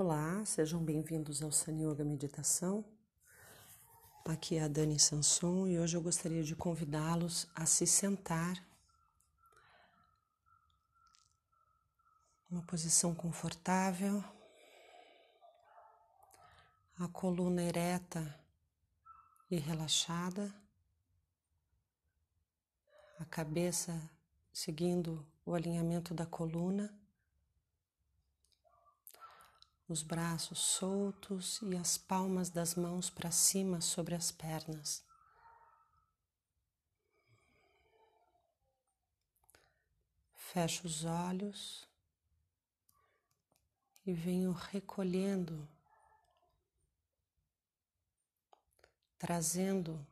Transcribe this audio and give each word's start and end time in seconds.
Olá, 0.00 0.44
sejam 0.44 0.80
bem-vindos 0.80 1.42
ao 1.42 1.50
Sun 1.50 1.72
Yoga 1.72 2.04
Meditação. 2.04 2.84
Aqui 4.24 4.54
é 4.54 4.62
a 4.62 4.68
Dani 4.68 4.96
Sanson 4.96 5.66
e 5.66 5.76
hoje 5.76 5.96
eu 5.96 6.00
gostaria 6.00 6.44
de 6.44 6.54
convidá-los 6.54 7.48
a 7.52 7.66
se 7.66 7.84
sentar. 7.84 8.64
Uma 12.48 12.62
posição 12.62 13.12
confortável, 13.12 14.22
a 16.96 17.08
coluna 17.08 17.60
ereta 17.60 18.38
e 19.50 19.56
relaxada, 19.56 20.54
a 23.18 23.24
cabeça 23.24 24.00
seguindo 24.52 25.26
o 25.44 25.54
alinhamento 25.54 26.14
da 26.14 26.24
coluna 26.24 26.88
os 29.88 30.02
braços 30.02 30.58
soltos 30.58 31.60
e 31.62 31.74
as 31.76 31.96
palmas 31.96 32.50
das 32.50 32.74
mãos 32.74 33.08
para 33.08 33.30
cima 33.30 33.80
sobre 33.80 34.14
as 34.14 34.30
pernas. 34.30 35.02
Fecho 40.34 40.86
os 40.86 41.04
olhos 41.04 41.88
e 44.04 44.12
venho 44.12 44.52
recolhendo, 44.52 45.68
trazendo 49.18 50.06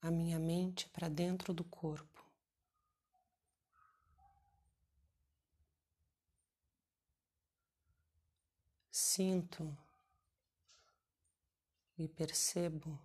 a 0.00 0.10
minha 0.10 0.38
mente 0.38 0.88
para 0.88 1.08
dentro 1.08 1.52
do 1.52 1.64
corpo. 1.64 2.27
Sinto 8.98 9.78
e 11.96 12.08
percebo 12.08 12.98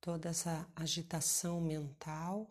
toda 0.00 0.30
essa 0.30 0.66
agitação 0.74 1.60
mental 1.60 2.50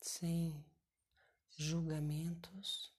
sem 0.00 0.64
julgamentos. 1.56 2.92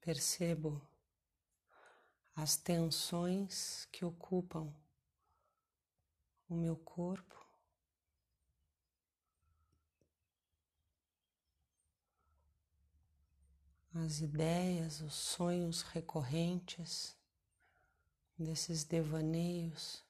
Percebo 0.00 0.80
as 2.36 2.54
tensões 2.54 3.88
que 3.90 4.04
ocupam 4.04 4.70
o 6.50 6.54
meu 6.54 6.76
corpo. 6.76 7.34
As 13.94 14.20
ideias, 14.20 15.00
os 15.00 15.14
sonhos 15.14 15.80
recorrentes 15.80 17.16
desses 18.38 18.84
devaneios 18.84 20.04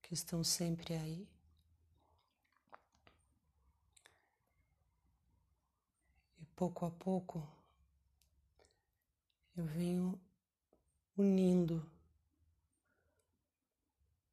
que 0.00 0.14
estão 0.14 0.44
sempre 0.44 0.94
aí. 0.94 1.28
E 6.40 6.46
pouco 6.54 6.86
a 6.86 6.90
pouco 6.92 7.59
eu 9.56 9.64
venho 9.64 10.20
unindo, 11.16 11.84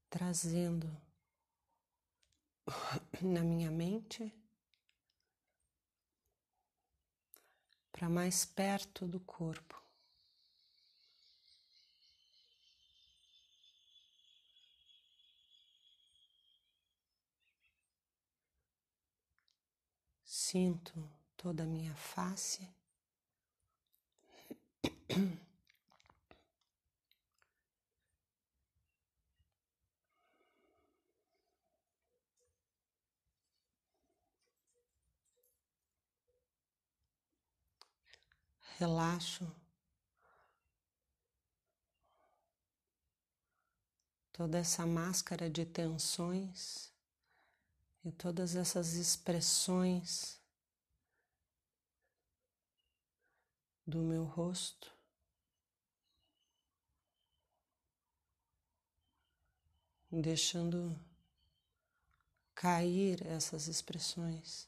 trazendo 0.10 0.90
na 3.22 3.42
minha 3.42 3.72
mente 3.72 4.34
para 7.92 8.08
mais 8.10 8.46
perto 8.46 9.08
do 9.08 9.20
corpo. 9.20 9.82
Sinto 20.24 21.10
toda 21.36 21.64
a 21.64 21.66
minha 21.66 21.94
face. 21.96 22.77
Relaxo 38.80 39.52
toda 44.32 44.60
essa 44.60 44.86
máscara 44.86 45.50
de 45.50 45.66
tensões 45.66 46.94
e 48.06 48.12
todas 48.12 48.56
essas 48.56 48.94
expressões 48.94 50.40
do 53.88 54.00
meu 54.00 54.26
rosto. 54.26 54.97
Deixando 60.12 60.98
cair 62.56 63.26
essas 63.28 63.68
expressões. 63.68 64.68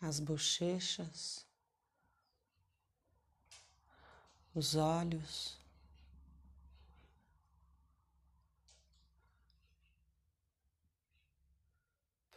As 0.00 0.18
bochechas, 0.18 1.46
os 4.54 4.74
olhos. 4.74 5.58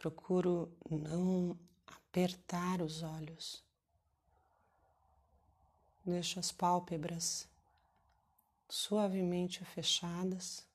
Procuro 0.04 0.70
não 0.90 1.58
apertar 1.86 2.82
os 2.82 3.02
olhos. 3.02 3.64
Deixo 6.04 6.38
as 6.38 6.52
pálpebras 6.52 7.48
suavemente 8.68 9.64
fechadas. 9.64 10.66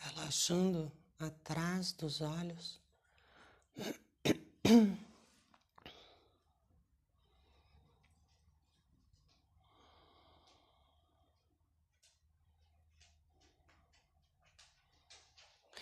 Relaxando 0.00 0.92
atrás 1.18 1.92
dos 1.92 2.20
olhos. 2.20 2.78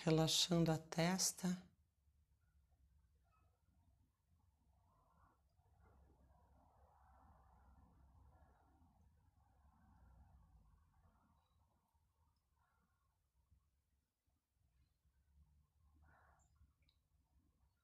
relaxando 0.07 0.71
a 0.71 0.77
testa. 0.77 1.61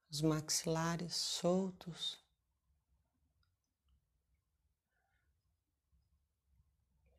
Os 0.09 0.21
maxilares 0.21 1.13
soltos. 1.13 2.23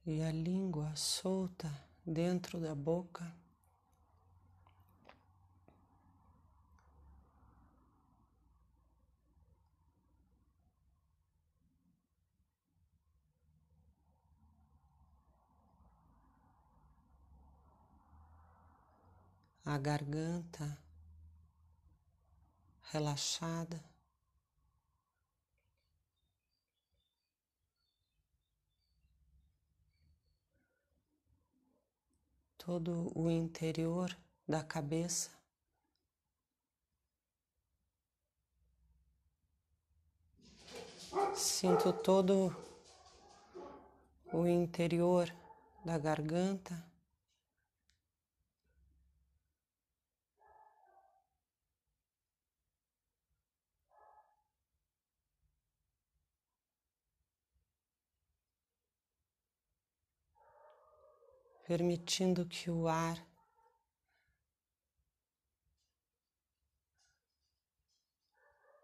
E 0.07 0.23
a 0.23 0.33
língua 0.33 0.97
solta 0.97 1.71
dentro 2.07 2.59
da 2.59 2.75
boca. 2.75 3.44
A 19.65 19.79
garganta 19.79 20.79
relaxada. 22.93 23.83
Todo 32.59 33.11
o 33.15 33.31
interior 33.31 34.17
da 34.47 34.63
cabeça. 34.63 35.31
Sinto 41.35 41.93
todo 41.93 42.55
o 44.33 44.47
interior 44.47 45.35
da 45.85 45.99
garganta. 45.99 46.94
Permitindo 61.67 62.47
que 62.47 62.71
o 62.71 62.87
ar 62.87 63.27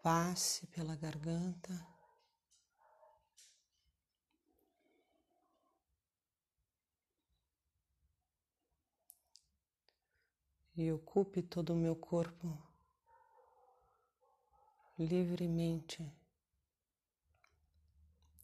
passe 0.03 0.67
pela 0.69 0.97
garganta. 0.97 1.91
e 10.83 10.91
ocupe 10.91 11.43
todo 11.43 11.75
o 11.75 11.77
meu 11.77 11.95
corpo 11.95 12.57
livremente, 14.99 16.11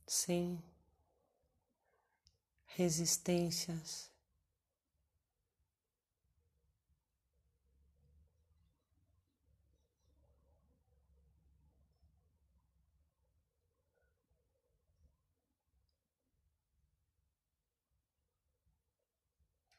sem 0.06 0.62
resistências. 2.66 4.15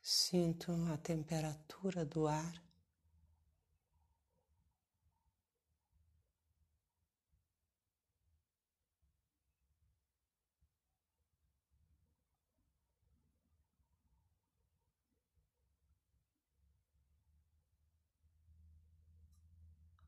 Sinto 0.09 0.71
a 0.93 0.97
temperatura 0.97 2.05
do 2.05 2.27
ar. 2.27 2.63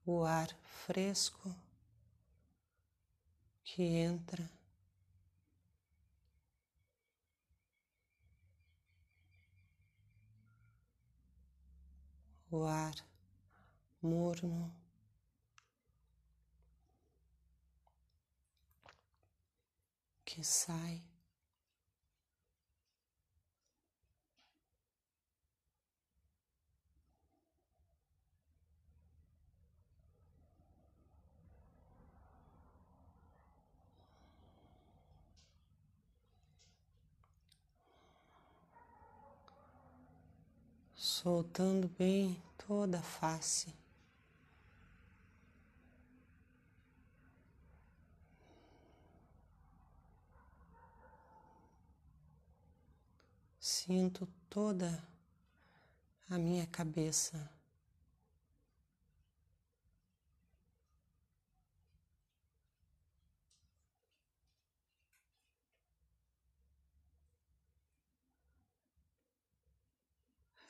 O 0.05 0.23
ar 0.23 0.47
fresco 0.63 1.53
que 3.65 3.83
entra 3.83 4.49
o 12.51 12.65
ar 12.65 12.95
morno. 14.01 14.73
Que 20.25 20.43
sai. 20.43 21.08
Soltando 41.29 41.87
bem 41.87 42.41
toda 42.57 42.97
a 42.97 43.03
face. 43.03 43.71
Sinto 53.59 54.27
toda 54.49 55.07
a 56.27 56.39
minha 56.39 56.65
cabeça. 56.65 57.58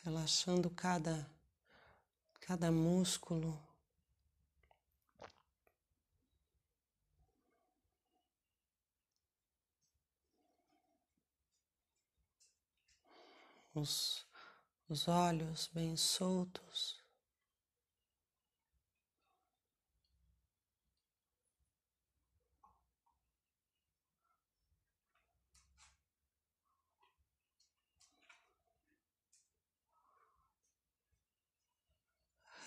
Relaxando 0.09 0.71
cada, 0.71 1.29
cada 2.41 2.71
músculo. 2.71 3.61
Os, 13.75 14.25
os 14.89 15.07
olhos 15.07 15.69
bem 15.71 15.95
soltos. 15.95 16.98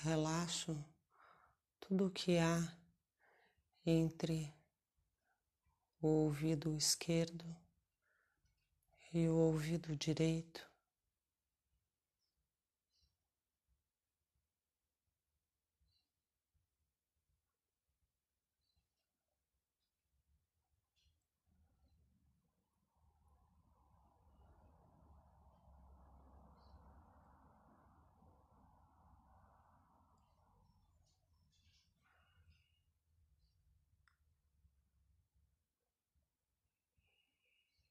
Relaxo 0.03 0.85
tudo 1.79 2.07
o 2.07 2.11
que 2.11 2.39
há 2.39 2.77
entre 3.87 4.53
o 6.01 6.09
ouvido 6.09 6.77
esquerdo 6.77 7.45
e 9.15 9.29
o 9.29 9.35
ouvido 9.37 9.95
direito. 9.97 10.72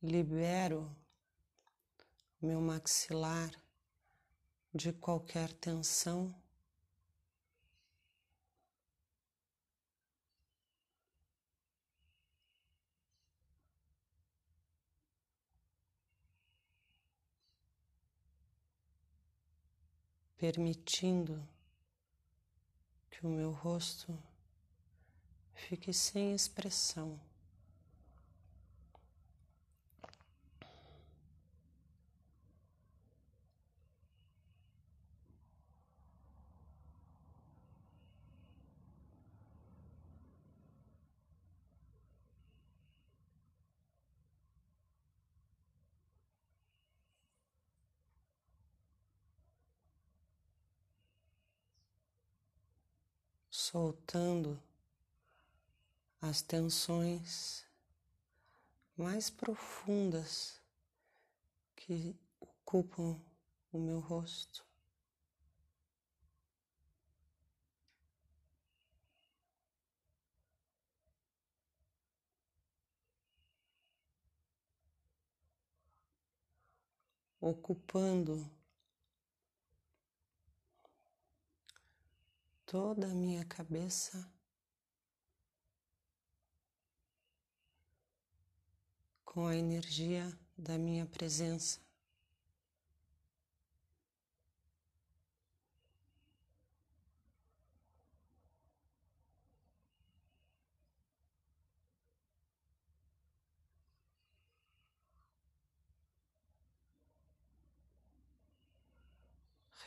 Libero 0.04 0.96
meu 2.42 2.60
maxilar 2.60 3.52
de 4.74 4.92
qualquer 4.92 5.54
tensão. 5.54 6.34
Permitindo 20.36 21.48
que 23.12 23.24
o 23.24 23.30
meu 23.30 23.52
rosto 23.52 24.18
fique 25.54 25.94
sem 25.94 26.34
expressão. 26.34 27.20
Soltando 53.72 54.62
as 56.22 56.42
tensões 56.42 57.66
mais 58.98 59.30
profundas 59.30 60.60
que 61.74 62.14
ocupam 62.38 63.18
o 63.72 63.80
meu 63.80 64.02
rosto. 64.02 64.66
Ocupando 77.40 78.52
toda 82.72 83.08
a 83.08 83.14
minha 83.14 83.44
cabeça 83.44 84.26
com 89.26 89.46
a 89.46 89.58
energia 89.58 90.32
da 90.58 90.78
minha 90.78 91.06
presença. 91.06 91.82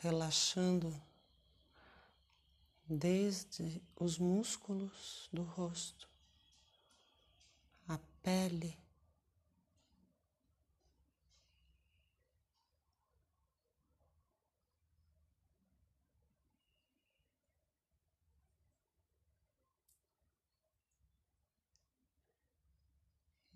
Relaxando 0.02 0.94
desde 2.96 3.82
os 3.96 4.18
músculos 4.18 5.28
do 5.32 5.42
rosto, 5.42 6.08
a 7.88 7.98
pele, 8.22 8.76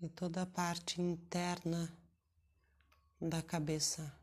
e 0.01 0.07
toda 0.07 0.43
a 0.43 0.45
parte 0.45 1.01
interna 1.01 1.91
da 3.19 3.41
cabeça. 3.41 4.18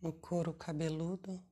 No 0.00 0.12
couro 0.12 0.54
cabeludo. 0.54 1.42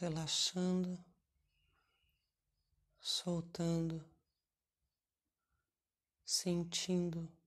Relaxando, 0.00 1.04
soltando, 3.00 4.04
sentindo. 6.24 7.37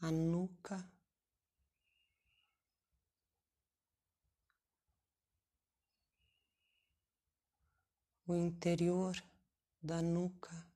A 0.00 0.10
nuca. 0.10 0.90
O 8.26 8.34
interior 8.34 9.22
da 9.82 10.00
nuca. 10.00 10.66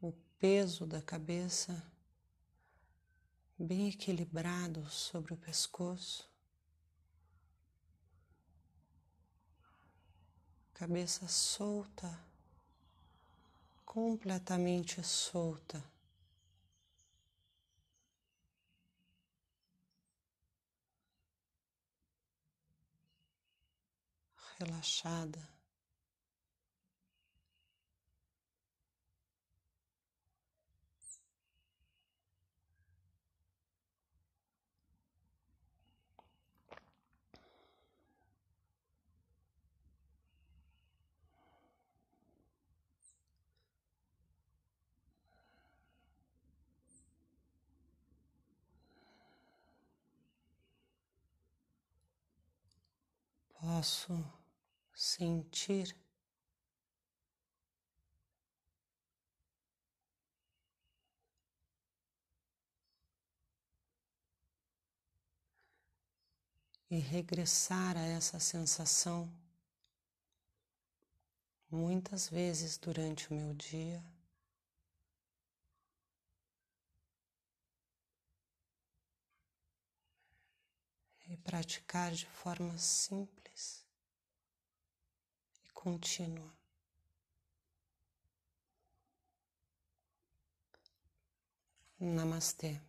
O 0.00 0.12
peso 0.38 0.86
da 0.86 1.02
cabeça 1.02 1.93
bem 3.58 3.88
equilibrado 3.88 4.88
sobre 4.90 5.32
o 5.32 5.36
pescoço, 5.36 6.28
cabeça 10.74 11.28
solta, 11.28 12.18
completamente 13.84 15.02
solta. 15.02 15.82
Relaxada. 24.58 25.53
Posso 53.64 54.12
sentir 54.94 55.96
e 66.90 66.98
regressar 66.98 67.96
a 67.96 68.02
essa 68.02 68.38
sensação 68.38 69.32
muitas 71.70 72.28
vezes 72.28 72.76
durante 72.76 73.32
o 73.32 73.34
meu 73.34 73.54
dia. 73.54 74.04
E 81.26 81.36
praticar 81.38 82.12
de 82.12 82.26
forma 82.26 82.76
simples 82.76 83.43
contínua. 85.84 86.50
Namastê. 92.00 92.80